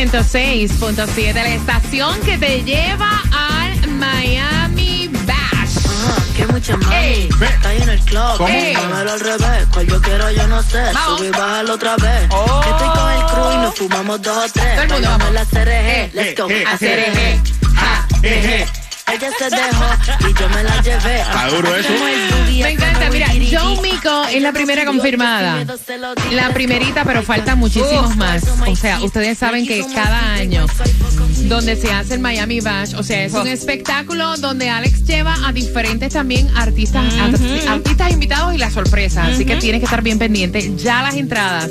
[0.00, 6.34] 106.7, la estación que te lleva al Miami Bash.
[6.34, 6.94] Que mucho más.
[6.94, 8.38] Está ahí en el club.
[8.38, 9.66] Dámelo al revés.
[9.70, 10.82] Cual yo quiero, yo no sé.
[10.94, 11.18] Vamos.
[11.18, 12.22] Subí y bájalo otra vez.
[12.22, 14.74] Estoy con el crew y nos fumamos dos o tres.
[14.74, 15.32] Todo el mundo, vamos.
[15.34, 16.14] la CRG.
[16.14, 16.48] Let's go.
[16.66, 17.40] Hacer eje,
[17.74, 18.79] ja, eje.
[19.12, 21.20] Ella se dejó y yo me la llevé.
[21.20, 21.88] Está duro eso.
[22.62, 25.64] Me encanta, mira, Joe Mico es la primera confirmada.
[26.32, 28.42] La primerita, pero faltan muchísimos más.
[28.68, 30.66] O sea, ustedes saben que cada año
[31.48, 35.52] donde se hace el Miami Bash, o sea, es un espectáculo donde Alex lleva a
[35.52, 39.30] diferentes también artistas, art- artistas invitados y las sorpresas.
[39.32, 40.74] Así que tienes que estar bien pendiente.
[40.76, 41.70] Ya las entradas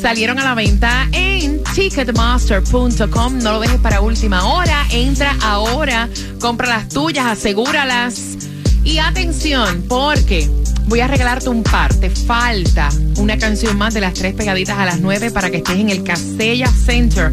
[0.00, 3.38] salieron a la venta en ticketmaster.com.
[3.38, 4.84] No lo dejes para última hora.
[4.90, 6.08] Entra ahora,
[6.40, 8.36] compra las tuyas, asegúralas.
[8.82, 10.48] Y atención, porque
[10.86, 11.94] voy a regalarte un par.
[11.94, 15.78] Te falta una canción más de las tres pegaditas a las nueve para que estés
[15.78, 17.32] en el Casella Center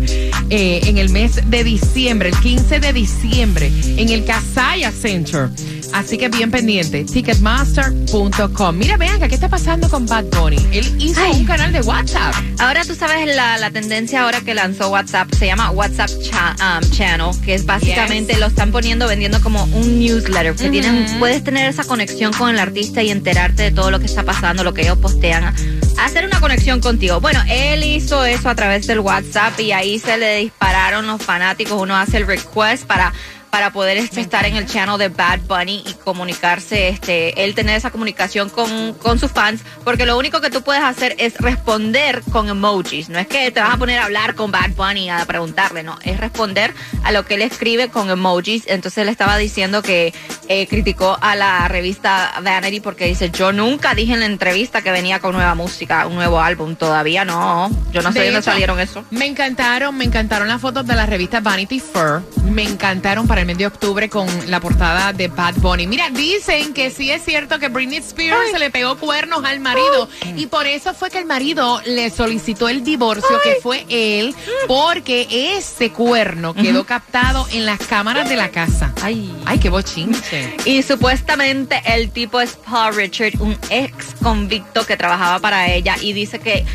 [0.50, 5.50] eh, en el mes de diciembre, el 15 de diciembre, en el Casaya Center.
[5.94, 8.78] Así que bien pendiente, ticketmaster.com.
[8.78, 10.58] Mira, vean que qué está pasando con Bad Bunny.
[10.72, 11.32] Él hizo Ay.
[11.40, 12.36] un canal de WhatsApp.
[12.60, 16.90] Ahora tú sabes la, la tendencia ahora que lanzó WhatsApp, se llama WhatsApp cha- um,
[16.92, 21.68] Channel, que es básicamente lo están poniendo, vendiendo como un newsletter, que tienen, puedes tener
[21.70, 24.82] esa conexión con el artista y enterarte de todo lo que está pasando, lo que
[24.84, 25.54] ellos postean,
[26.00, 27.20] hacer una conexión contigo.
[27.22, 31.82] Bueno, él hizo eso a través del WhatsApp y ahí se le dispararon los fanáticos,
[31.82, 33.14] uno hace el request para
[33.58, 37.76] para poder este, estar en el channel de Bad Bunny y comunicarse, este, él tener
[37.76, 42.22] esa comunicación con, con sus fans, porque lo único que tú puedes hacer es responder
[42.32, 43.10] con emojis.
[43.10, 45.98] No es que te vas a poner a hablar con Bad Bunny a preguntarle, no,
[46.04, 46.72] es responder
[47.04, 48.66] a lo que él escribe con emojis.
[48.68, 50.14] Entonces él estaba diciendo que
[50.48, 54.92] eh, criticó a la revista Vanity porque dice, yo nunca dije en la entrevista que
[54.92, 57.70] venía con nueva música, un nuevo álbum, todavía no.
[57.92, 59.04] Yo no sé De de dónde salieron eso.
[59.12, 62.22] Me encantaron, me encantaron las fotos de la revista Vanity Fair.
[62.50, 65.88] Me encantaron para el mes de octubre con la portada de Bad Bunny.
[65.88, 70.10] Mira, dicen que sí es cierto que Britney Spears se le pegó cuernos al marido
[70.36, 74.36] y por eso fue que el marido le solicitó el divorcio, que fue él,
[74.68, 78.94] porque ese cuerno quedó captado en las cámaras de la casa.
[79.02, 79.34] Ay.
[79.46, 80.37] Ay, qué bochinche.
[80.66, 86.14] Y supuestamente el tipo es Paul Richard, un ex convicto que trabajaba para ella y
[86.14, 86.66] dice que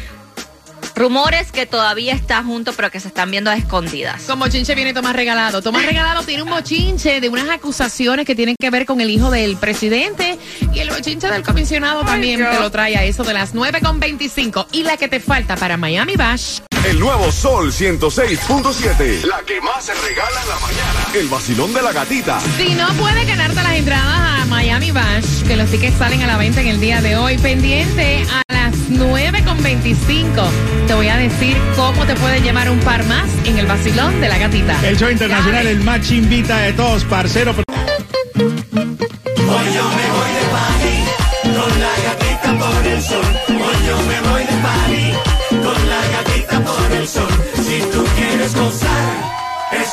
[0.94, 4.22] rumores que todavía está junto pero que se están viendo a escondidas.
[4.22, 5.62] Con bochinche viene Tomás Regalado.
[5.62, 9.30] Tomás Regalado tiene un bochinche de unas acusaciones que tienen que ver con el hijo
[9.30, 10.38] del presidente
[10.72, 14.66] y el bochinche del comisionado también te lo trae a eso de las 9.25.
[14.72, 16.60] Y la que te falta para Miami Bash.
[16.84, 19.24] El nuevo Sol 106.7.
[19.24, 21.00] La que más se regala en la mañana.
[21.14, 22.40] El vacilón de la gatita.
[22.56, 26.36] Si no puedes ganarte las entradas a Miami Bash, que los tickets salen a la
[26.38, 30.48] venta en el día de hoy, pendiente a las 9.25,
[30.88, 34.28] te voy a decir cómo te puedes llevar un par más en el vacilón de
[34.28, 34.76] la gatita.
[34.86, 35.70] El show internacional, Dale.
[35.70, 37.54] el más chimbita de todos, parcero.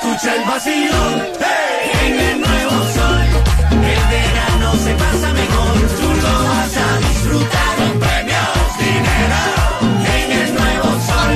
[0.10, 1.22] Escucha el vacilón
[2.02, 3.28] en el nuevo sol.
[3.72, 9.42] El verano se pasa mejor, tú lo vas a disfrutar con premios, dinero.
[10.18, 11.32] En el nuevo sol,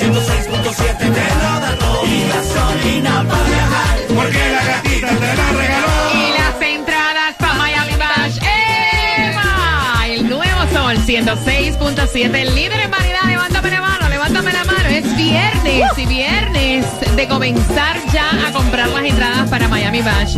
[0.00, 2.04] 106.7 te lo da todo.
[2.04, 5.96] Y gasolina para viajar, porque la gatita te la regaló.
[6.14, 8.38] Y las entradas para Miami Bash.
[8.42, 10.06] ¡Eva!
[10.08, 13.22] El nuevo sol 106.7, el líder en variedad.
[13.24, 14.88] Levántame la mano, levántame la mano.
[14.88, 16.45] Es viernes y viernes
[17.16, 20.36] de comenzar ya a comprar las entradas para Miami Bash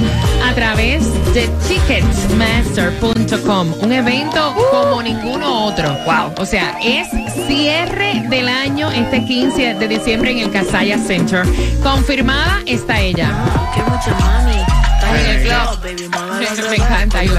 [0.49, 1.03] a través
[1.35, 3.75] de Ticketsmaster.com.
[3.81, 5.93] Un evento como ninguno otro.
[6.05, 6.35] Wow.
[6.39, 7.09] O sea, es
[7.47, 11.45] cierre del año este 15 de diciembre en el Casaya Center.
[11.83, 13.31] Confirmada está ella.
[13.75, 14.57] Que mucho mami.
[15.11, 15.81] En el club.
[15.83, 16.09] baby,
[16.69, 17.35] Me- encanta, yo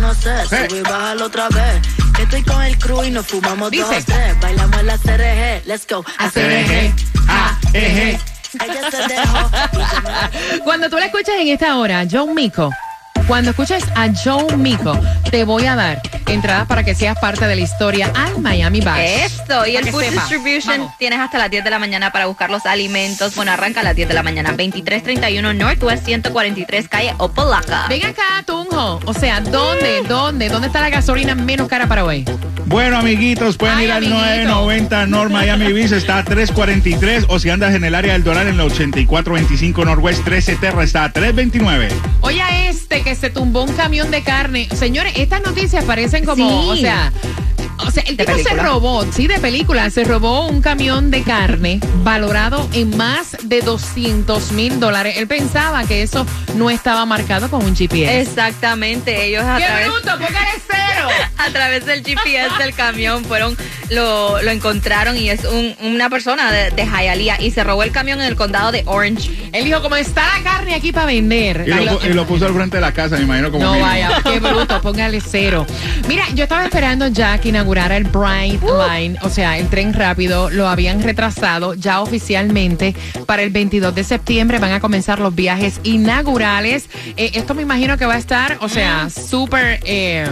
[0.00, 0.30] no sé,
[0.70, 0.82] y
[1.22, 1.80] otra vez.
[2.16, 3.84] Que estoy con el crew y nos fumamos Dice.
[3.84, 4.38] dos, tres.
[4.40, 6.04] Bailamos la CRG, let's go.
[6.18, 6.92] A CRG,
[7.28, 8.18] Ah, eje.
[10.64, 12.70] Cuando tú la escuchas en esta hora, John Mico,
[13.26, 14.98] cuando escuches a John Mico,
[15.30, 19.00] te voy a dar entradas para que seas parte de la historia al Miami Bash.
[19.00, 20.20] Eso, y Para el Food sepa.
[20.20, 20.98] Distribution Vamos.
[20.98, 23.34] tienes hasta las 10 de la mañana para buscar los alimentos.
[23.34, 24.50] Bueno, arranca a las 10 de la mañana.
[24.50, 27.86] 2331 Northwest 143 calle Opalaca.
[27.88, 29.00] Ven acá, Tunjo.
[29.04, 32.24] O sea, ¿dónde, dónde, dónde está la gasolina menos cara para hoy?
[32.66, 34.18] Bueno, amiguitos, pueden Ay, ir al amiguito.
[34.20, 37.26] 990 North Miami Beach, está a 343.
[37.28, 41.04] O si andas en el área del Doral, en la 8425 Northwest 13 Terra, está
[41.04, 41.88] a 329.
[42.22, 44.68] Oye, a este que se tumbó un camión de carne.
[44.74, 46.68] Señores, estas noticias parecen como, Sí.
[46.68, 47.10] o sea.
[47.78, 51.80] O sea, el tipo se robó, sí, de película, se robó un camión de carne
[52.04, 55.16] valorado en más de 200 mil dólares.
[55.18, 56.24] Él pensaba que eso
[56.54, 58.20] no estaba marcado con un GPS.
[58.20, 60.10] Exactamente, ellos a ¡Qué través, bruto!
[60.12, 61.08] ¡Póngale cero!
[61.38, 63.56] a través del GPS del camión fueron,
[63.90, 67.90] lo, lo encontraron y es un- una persona de, de Hialeah y se robó el
[67.90, 69.30] camión en el condado de Orange.
[69.52, 71.64] Él dijo, como está la carne aquí para vender.
[71.66, 73.72] Y lo, pu- y lo puso al frente de la casa, me imagino como No
[73.72, 73.88] mínimo.
[73.90, 75.66] vaya, qué bruto, póngale cero.
[76.06, 80.50] Mira, yo estaba esperando ya que inaugurara el Bright Line, o sea, el tren rápido,
[80.50, 82.92] lo habían retrasado ya oficialmente
[83.24, 86.86] para el 22 de septiembre, van a comenzar los viajes inaugurales.
[87.16, 90.26] Eh, esto me imagino que va a estar, o sea, súper, eh,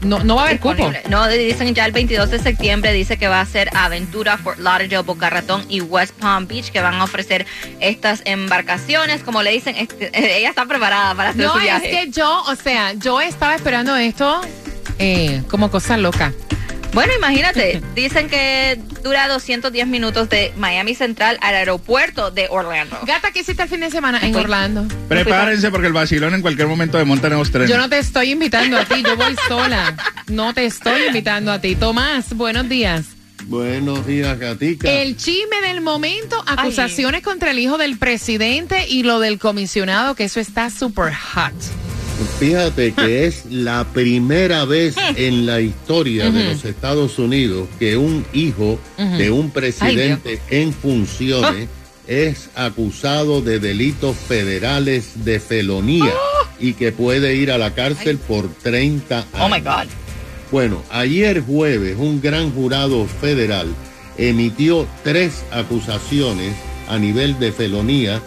[0.00, 0.90] no, no va a haber cupo.
[1.10, 5.02] No, dicen ya el 22 de septiembre, dice que va a ser Aventura, Fort Lauderdale,
[5.02, 7.44] Boca Ratón y West Palm Beach, que van a ofrecer
[7.80, 9.22] estas embarcaciones.
[9.22, 11.90] Como le dicen, este- ella está preparada para hacer No, su es viaje.
[11.90, 14.40] que yo, o sea, yo estaba esperando esto
[14.98, 16.32] eh, como cosa loca.
[16.92, 22.98] Bueno, imagínate, dicen que dura 210 minutos de Miami Central al aeropuerto de Orlando.
[23.06, 24.84] Gata, ¿qué hiciste el fin de semana en Fui- Orlando?
[25.08, 27.70] Prepárense porque el vacilón en cualquier momento de montar en los trenes.
[27.70, 29.96] Yo no te estoy invitando a ti, yo voy sola.
[30.26, 31.76] No te estoy invitando a ti.
[31.76, 33.04] Tomás, buenos días.
[33.44, 34.90] Buenos días, Gatica.
[34.90, 40.24] El chisme del momento, acusaciones contra el hijo del presidente y lo del comisionado, que
[40.24, 41.52] eso está super hot.
[42.38, 48.24] Fíjate que es la primera vez en la historia de los Estados Unidos que un
[48.32, 51.68] hijo de un presidente en funciones
[52.06, 56.12] es acusado de delitos federales de felonía
[56.58, 59.28] y que puede ir a la cárcel por 30 años.
[59.38, 59.88] Oh my God.
[60.50, 63.68] Bueno, ayer jueves un gran jurado federal
[64.18, 66.54] emitió tres acusaciones
[66.88, 68.20] a nivel de felonía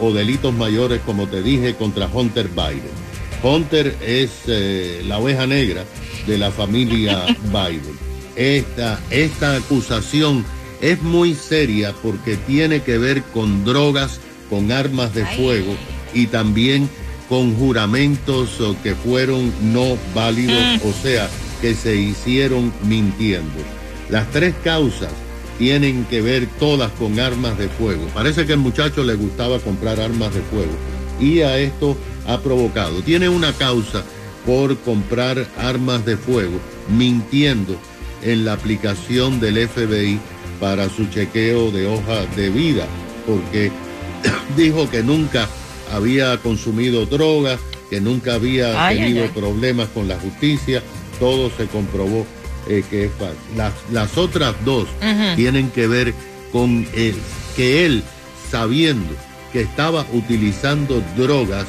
[0.00, 3.03] o delitos mayores, como te dije, contra Hunter Biden.
[3.44, 5.84] Hunter es eh, la oveja negra
[6.26, 7.98] de la familia Biden.
[8.36, 10.44] Esta, esta acusación
[10.80, 14.18] es muy seria porque tiene que ver con drogas,
[14.48, 15.76] con armas de fuego
[16.14, 16.88] y también
[17.28, 21.28] con juramentos oh, que fueron no válidos, o sea,
[21.60, 23.60] que se hicieron mintiendo.
[24.08, 25.10] Las tres causas
[25.58, 28.06] tienen que ver todas con armas de fuego.
[28.14, 30.72] Parece que al muchacho le gustaba comprar armas de fuego
[31.20, 31.96] y a esto
[32.26, 33.02] ha provocado.
[33.02, 34.04] Tiene una causa
[34.46, 36.58] por comprar armas de fuego,
[36.88, 37.76] mintiendo
[38.22, 40.18] en la aplicación del FBI
[40.60, 42.86] para su chequeo de hoja de vida,
[43.26, 43.70] porque
[44.56, 45.48] dijo que nunca
[45.92, 49.30] había consumido drogas, que nunca había Ay, tenido ay.
[49.34, 50.82] problemas con la justicia,
[51.18, 52.26] todo se comprobó
[52.68, 53.36] eh, que es falso.
[53.56, 54.88] Las, las otras dos
[55.36, 56.14] tienen que ver
[56.52, 57.14] con él,
[57.56, 58.02] que él,
[58.50, 59.14] sabiendo
[59.54, 61.64] que estaba utilizando drogas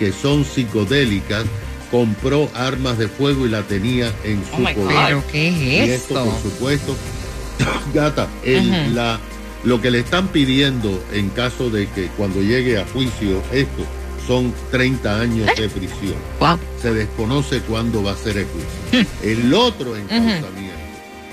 [0.00, 1.44] que son psicodélicas,
[1.90, 4.96] compró armas de fuego y la tenía en su Oh poder.
[5.06, 6.24] ¿Pero Y qué es esto, esto?
[6.24, 6.96] por supuesto,
[7.94, 9.18] gata, el- la,
[9.64, 13.84] lo que le están pidiendo en caso de que cuando llegue a juicio esto
[14.26, 16.14] son 30 años de prisión.
[16.40, 16.58] Wow.
[16.80, 19.10] Se desconoce cuándo va a ser el juicio.
[19.22, 20.78] El otro encauzamiento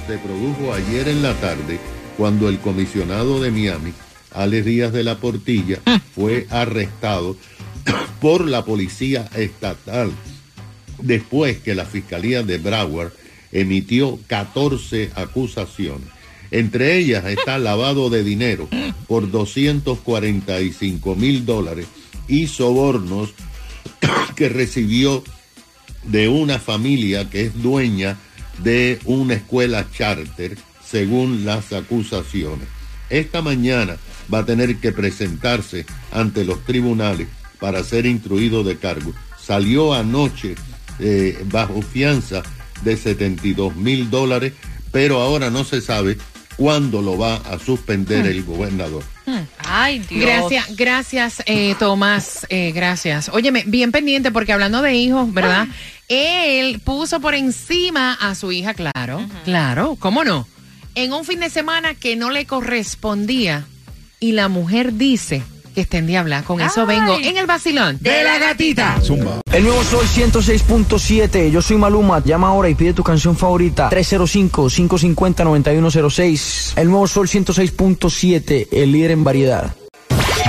[0.07, 1.79] se produjo ayer en la tarde
[2.17, 3.91] cuando el comisionado de Miami,
[4.35, 5.79] Alex Díaz de la Portilla,
[6.13, 7.37] fue arrestado
[8.21, 10.11] por la policía estatal
[10.99, 13.11] después que la Fiscalía de Broward
[13.51, 16.07] emitió 14 acusaciones.
[16.51, 18.69] Entre ellas está lavado de dinero
[19.07, 21.87] por 245 mil dólares
[22.27, 23.33] y sobornos
[24.35, 25.23] que recibió
[26.03, 28.17] de una familia que es dueña
[28.63, 32.67] de una escuela charter, según las acusaciones.
[33.09, 33.97] Esta mañana
[34.33, 37.27] va a tener que presentarse ante los tribunales
[37.59, 39.13] para ser instruido de cargo.
[39.41, 40.55] Salió anoche
[40.99, 42.43] eh, bajo fianza
[42.83, 44.53] de 72 mil dólares,
[44.91, 46.17] pero ahora no se sabe
[46.57, 49.03] cuándo lo va a suspender el gobernador.
[49.57, 50.21] Ay, Dios.
[50.21, 52.45] Gracias, gracias, eh, Tomás.
[52.49, 53.29] eh, gracias.
[53.29, 55.67] Óyeme, bien pendiente, porque hablando de hijos, ¿verdad?
[56.07, 60.47] Él puso por encima a su hija, claro, claro, ¿cómo no?
[60.93, 63.65] En un fin de semana que no le correspondía
[64.19, 65.41] y la mujer dice
[65.73, 66.43] que está en diabla.
[66.43, 66.87] Con eso Ay.
[66.99, 68.97] vengo en el vacilón de la gatita.
[69.03, 69.41] Zumba.
[69.51, 71.51] El nuevo Sol 106.7.
[71.51, 72.23] Yo soy Maluma.
[72.23, 73.89] Llama ahora y pide tu canción favorita.
[73.89, 76.73] 305-550-9106.
[76.77, 78.67] El nuevo Sol 106.7.
[78.71, 79.75] El líder en variedad.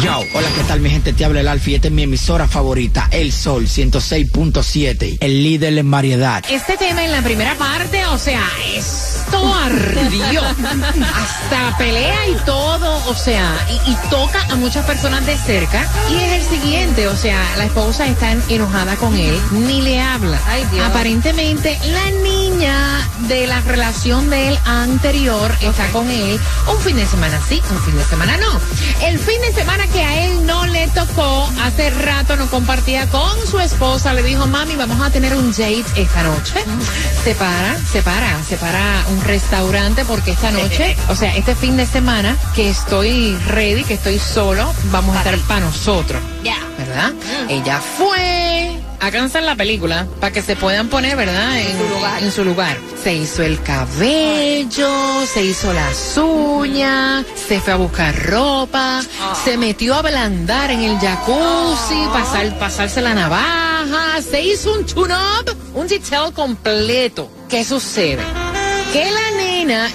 [0.03, 1.15] Yo, hola, ¿qué tal mi gente?
[1.15, 5.91] Te habla el Alfie, esta es mi emisora favorita, El Sol 106.7, el líder en
[5.91, 6.45] variedad.
[6.51, 8.43] Este tema en la primera parte, o sea,
[8.75, 10.43] esto ardió.
[11.15, 15.89] Hasta pelea y todo, o sea, y, y toca a muchas personas de cerca.
[16.11, 20.41] Y es el siguiente, o sea, la esposa está enojada con él, ni le habla.
[20.47, 20.87] Ay, Dios.
[20.87, 27.07] Aparentemente, la niña de la relación de él anterior está con él un fin de
[27.07, 28.61] semana sí, un fin de semana no.
[29.03, 33.47] El fin de semana que a él no le tocó, hace rato no compartía con
[33.47, 36.55] su esposa, le dijo, mami, vamos a tener un date esta noche.
[37.25, 41.77] Se para, se para, se para un restaurante porque esta noche, o sea, este fin
[41.77, 46.21] de semana que estoy ready, que estoy solo, vamos a estar para nosotros.
[46.43, 46.57] Ya.
[46.79, 47.13] ¿verdad?
[47.49, 51.59] Ella fue a cansar la película para que se puedan poner, ¿verdad?
[51.59, 52.23] En, su lugar.
[52.23, 52.77] en su lugar.
[53.03, 59.03] Se hizo el cabello, se hizo las uñas, se fue a buscar ropa,
[59.45, 65.57] se metió a ablandar en el jacuzzi, pasar, pasarse la navaja, se hizo un tune-up,
[65.75, 67.31] un detail completo.
[67.49, 68.23] ¿Qué sucede?
[68.93, 69.37] Que la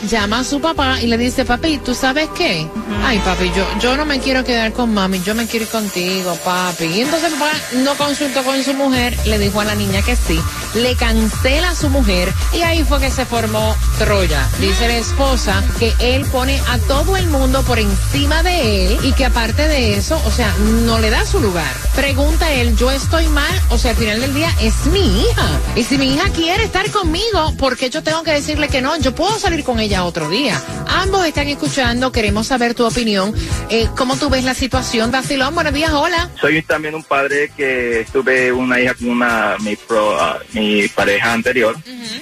[0.07, 2.67] llama a su papá y le dice, papi, ¿tú sabes qué?
[3.03, 6.37] Ay, papi, yo, yo no me quiero quedar con mami, yo me quiero ir contigo,
[6.43, 6.85] papi.
[6.85, 7.51] Y entonces papá
[7.83, 10.39] no consultó con su mujer, le dijo a la niña que sí,
[10.75, 14.47] le cancela a su mujer y ahí fue que se formó Troya.
[14.59, 19.13] Dice la esposa que él pone a todo el mundo por encima de él y
[19.13, 20.53] que aparte de eso, o sea,
[20.85, 21.71] no le da su lugar.
[21.95, 25.47] Pregunta él, yo estoy mal, o sea, al final del día es mi hija.
[25.75, 28.97] Y si mi hija quiere estar conmigo, ¿por qué yo tengo que decirle que no?
[28.97, 30.61] Yo puedo salir con ella otro día.
[30.87, 33.33] Ambos están escuchando, queremos saber tu opinión.
[33.69, 35.11] Eh, ¿Cómo tú ves la situación?
[35.11, 36.29] Vacilón, buenos días, hola.
[36.39, 41.33] Soy también un padre que tuve una hija con una mi, pro- ah, mi pareja
[41.33, 41.75] anterior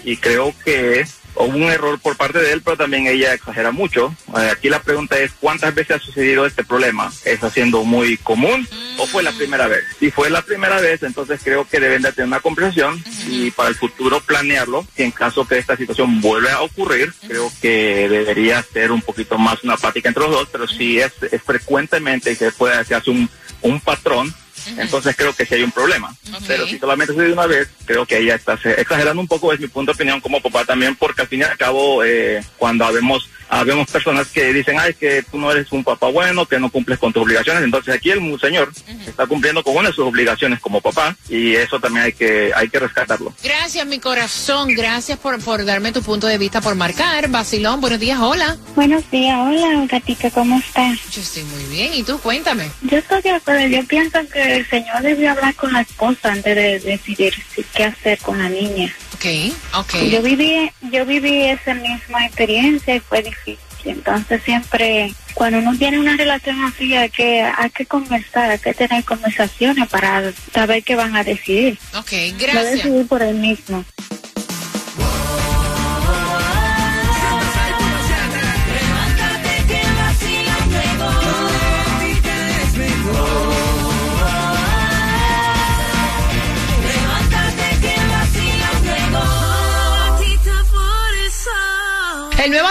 [0.04, 1.06] y creo que
[1.36, 4.14] hubo un error por parte de él, pero también ella exagera mucho.
[4.38, 7.12] Eh, aquí la pregunta es cuántas veces ha sucedido este problema.
[7.26, 8.68] ¿Está siendo muy común
[8.98, 9.84] o fue la primera vez?
[10.00, 13.70] Si fue la primera vez, entonces creo que deben de tener una conversación y para
[13.70, 14.86] el futuro planearlo.
[14.98, 19.38] Y en caso que esta situación vuelva a ocurrir, creo que debería ser un poquito
[19.38, 22.96] más una plática entre los dos, pero si es, es frecuentemente y se puede se
[22.96, 23.30] hace un,
[23.62, 24.34] un patrón,
[24.78, 26.16] entonces creo que sí hay un problema.
[26.48, 29.60] Pero si solamente sucede una vez, creo que ella está se- exagerando un poco, es
[29.60, 32.86] mi punto de opinión como papá también, porque al fin y al cabo, eh, cuando
[32.86, 36.70] habemos, habemos personas que dicen, ay, que tú no eres un papá bueno, que no
[36.70, 38.72] cumples con tus obligaciones, entonces aquí el señor
[39.06, 42.70] está cumpliendo con una de sus obligaciones como papá y eso también hay que, hay
[42.70, 43.34] que rescatarlo.
[43.44, 44.70] Gracias, mi corazón.
[44.76, 47.28] Gracias por, por darme tu punto de vista, por marcar.
[47.30, 48.58] Vacilón, buenos días, hola.
[48.76, 50.98] Buenos días, hola gatita, ¿cómo estás?
[51.12, 51.94] Yo estoy muy bien.
[51.94, 52.20] ¿Y tú?
[52.20, 52.70] Cuéntame.
[52.84, 56.56] Yo estoy de acuerdo, yo pienso que el señor debió hablar con la esposa antes
[56.56, 58.94] de decidir si- qué hacer con la niña.
[59.20, 59.96] Ok, ok.
[60.10, 63.60] Yo viví, yo viví esa misma experiencia y fue difícil.
[63.84, 68.74] Entonces siempre, cuando uno tiene una relación así, hay que, hay que conversar, hay que
[68.74, 71.78] tener conversaciones para saber qué van a decidir.
[71.98, 72.72] Ok, No gracias.
[72.76, 73.84] decidir por él mismo.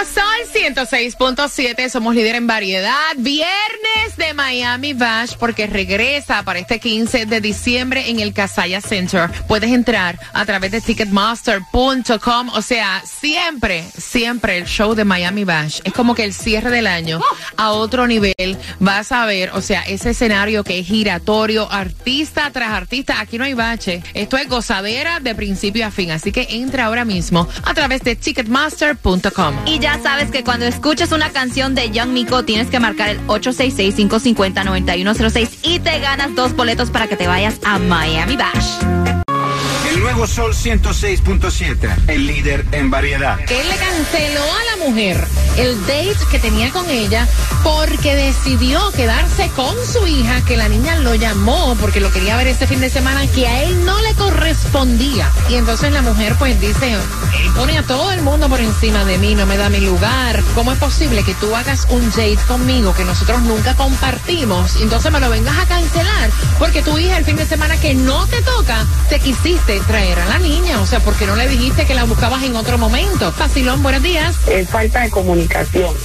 [0.05, 0.18] Sol.
[0.69, 2.93] El nuevo Sol 106.7, somos líder en variedad.
[3.17, 9.31] Viernes de Miami Bash porque regresa para este 15 de diciembre en el Casaya Center.
[9.47, 12.51] Puedes entrar a través de ticketmaster.com.
[12.51, 16.87] O sea, siempre, siempre el show de Miami Bash es como que el cierre del
[16.87, 17.21] año
[17.57, 18.59] a otro nivel.
[18.79, 23.21] Vas a ver, o sea, ese escenario que es giratorio, artista tras artista.
[23.21, 24.03] Aquí no hay bache.
[24.13, 26.11] Esto es gozadera de principio a fin.
[26.11, 29.55] Así que entra ahora mismo a través de ticketmaster.com.
[29.67, 33.21] Y ya sabes que cuando escuches una canción de Young Miko tienes que marcar el
[33.27, 38.69] 866-550-9106 y te ganas dos boletos para que te vayas a Miami Bash.
[39.91, 43.39] El nuevo Sol 106.7, el líder en variedad.
[43.45, 45.25] que él le canceló a la mujer
[45.59, 47.27] el date que tenía con ella
[47.65, 52.47] porque decidió quedarse con su hija, que la niña lo llamó porque lo quería ver
[52.47, 55.31] este fin de semana, que a él no le correspondía.
[55.51, 57.01] Y entonces la mujer pues dice, él
[57.57, 60.43] pone a todo el mundo por encima de mí, no me da mi lugar.
[60.55, 65.21] ¿Cómo es posible que tú hagas un date conmigo que nosotros nunca compartimos entonces me
[65.21, 66.31] lo vengas a cancelar?
[66.59, 70.27] Porque tu hija el fin de semana que no te toca, te quisiste traer a
[70.27, 70.81] la niña.
[70.81, 73.33] O sea, porque no le dijiste que la buscabas en otro momento.
[73.33, 74.37] Facilón, buenos días.
[74.49, 75.48] Es falta de comunicación,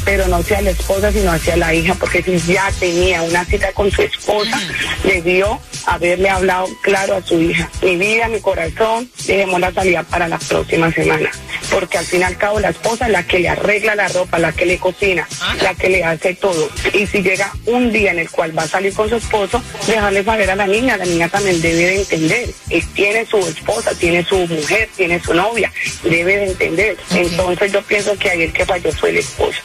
[0.05, 3.71] pero no hacia la esposa, sino hacia la hija, porque si ya tenía una cita
[3.73, 4.59] con su esposa,
[5.03, 7.69] debió haberle hablado claro a su hija.
[7.81, 11.29] Mi vida, mi corazón, dejemos la salida para la próxima semana.
[11.69, 14.39] Porque al fin y al cabo la esposa es la que le arregla la ropa,
[14.39, 15.27] la que le cocina,
[15.62, 16.69] la que le hace todo.
[16.93, 20.23] Y si llega un día en el cual va a salir con su esposo, dejarle
[20.23, 22.50] saber a la niña, la niña también debe de entender.
[22.69, 25.71] Él tiene su esposa, tiene su mujer, tiene su novia,
[26.03, 26.97] debe de entender.
[27.12, 29.23] Entonces yo pienso que el que falló fue el.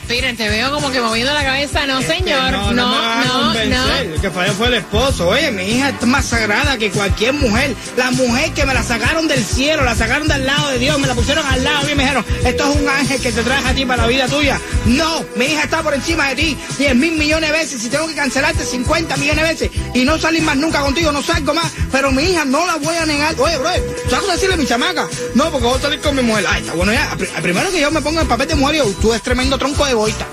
[0.09, 1.87] Miren, te veo como que moviendo la cabeza.
[1.87, 2.51] No, señor.
[2.51, 3.95] No, no, a no.
[3.99, 5.29] El que falló fue el esposo.
[5.29, 7.75] Oye, mi hija es más sagrada que cualquier mujer.
[7.97, 11.07] La mujer que me la sacaron del cielo, la sacaron del lado de Dios, me
[11.07, 13.75] la pusieron al lado y me dijeron, esto es un ángel que te trae a
[13.75, 14.59] ti para la vida tuya.
[14.87, 17.83] No, mi hija está por encima de ti 10 mil millones de veces.
[17.83, 21.23] Si tengo que cancelarte 50 millones de veces y no salir más nunca contigo, no
[21.23, 21.71] salgo más.
[21.93, 23.35] Pero mi hija no la voy a negar.
[23.39, 23.71] Oye, bro,
[24.11, 25.07] ¿sabes decirle a mi chamaca?
[25.35, 26.45] No, porque voy a salir con mi mujer.
[26.49, 27.15] Ay, está bueno ya.
[27.17, 29.48] Pri- Primero que yo me pongo en el papel de mujer, yo, tú eres tremendo
[29.57, 30.27] tronco de egoísta.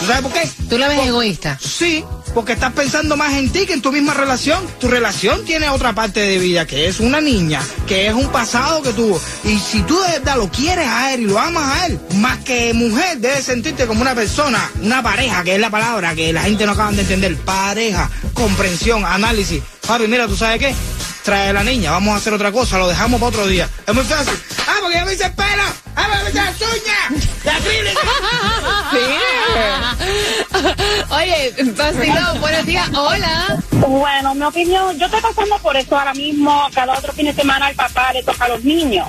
[0.00, 0.48] ¿Tú sabes por qué?
[0.68, 1.58] ¿Tú la ves egoísta?
[1.60, 2.04] Sí,
[2.34, 4.66] porque estás pensando más en ti que en tu misma relación.
[4.78, 8.82] Tu relación tiene otra parte de vida, que es una niña, que es un pasado
[8.82, 9.20] que tuvo.
[9.44, 12.38] Y si tú de verdad lo quieres a él y lo amas a él, más
[12.38, 16.42] que mujer, debes sentirte como una persona, una pareja, que es la palabra que la
[16.42, 17.36] gente no acaba de entender.
[17.36, 19.62] Pareja, comprensión, análisis.
[19.86, 20.74] Papi, mira, ¿tú sabes qué?
[21.22, 23.68] Trae a la niña, vamos a hacer otra cosa, lo dejamos para otro día.
[23.86, 24.34] Es muy fácil.
[24.94, 25.64] Ah, porque ya me hice el pelo.
[25.96, 27.28] Ah, las uñas.
[31.10, 32.88] Oye, Vacilón, buenos días.
[32.96, 33.58] Hola.
[33.72, 36.68] Bueno, mi opinión, yo estoy pasando por eso ahora mismo.
[36.74, 39.08] Cada otro fin de semana al papá le toca a los niños.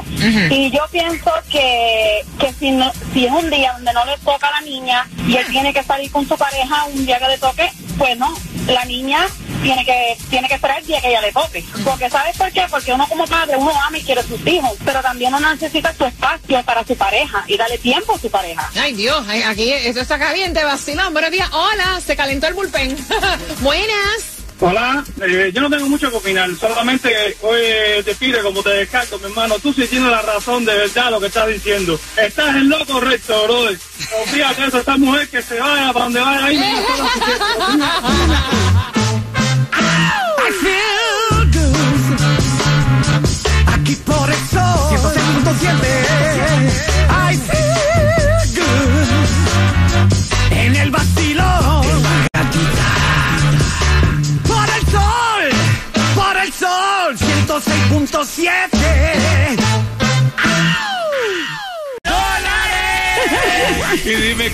[0.49, 4.47] Y yo pienso que, que si, no, si es un día donde no le toca
[4.47, 7.37] a la niña y él tiene que salir con su pareja un día que le
[7.37, 8.33] toque, pues no,
[8.67, 9.27] la niña
[9.61, 11.63] tiene que tiene que esperar el día que ella le toque.
[11.83, 12.65] Porque ¿sabes por qué?
[12.69, 15.93] Porque uno como padre, uno ama y quiere a sus hijos, pero también uno necesita
[15.93, 18.69] su espacio para su pareja y darle tiempo a su pareja.
[18.75, 21.13] Ay, Dios, ay, aquí esto está caliente, vacilón.
[21.13, 21.49] Buenos días.
[21.51, 22.95] Hola, se calentó el bullpen.
[23.61, 24.35] Buenas.
[24.61, 27.59] Hola, eh, yo no tengo mucho que opinar, solamente hoy
[28.05, 31.19] te pide como te descarto, mi hermano, tú sí tienes la razón de verdad lo
[31.19, 31.99] que estás diciendo.
[32.15, 33.77] Estás en lo correcto, brother.
[34.09, 36.57] Confía que eso, esta mujer que se vaya para donde vaya ahí.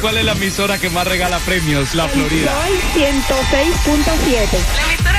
[0.01, 2.51] cuál es la emisora que más regala premios, la Florida.
[2.95, 4.59] 106.7.
[4.75, 5.10] La emisora